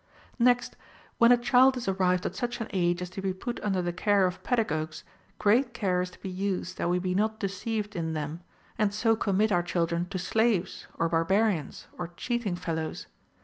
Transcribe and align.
7. 0.39 0.45
Next, 0.45 0.75
when 1.19 1.31
a 1.31 1.37
child 1.37 1.77
is 1.77 1.87
arrived 1.87 2.25
at 2.25 2.35
such 2.35 2.59
an 2.59 2.65
age 2.73 3.03
as 3.03 3.09
to 3.11 3.21
be 3.21 3.35
put 3.35 3.59
under 3.61 3.83
the 3.83 3.93
care 3.93 4.25
of 4.25 4.41
pedagogues, 4.41 5.03
great 5.37 5.75
care 5.75 6.01
is 6.01 6.09
to 6.09 6.19
be 6.19 6.27
used 6.27 6.79
that 6.79 6.89
we 6.89 6.97
be 6.97 7.13
not 7.13 7.39
deceived 7.39 7.95
in 7.95 8.13
them, 8.13 8.41
and 8.79 8.95
so 8.95 9.15
commit 9.15 9.51
our 9.51 9.61
chil 9.61 9.85
dren 9.85 10.07
to 10.07 10.17
slaves 10.17 10.87
or 10.97 11.07
barbarians 11.07 11.85
or 11.99 12.07
cheating 12.17 12.55
fellows. 12.55 13.05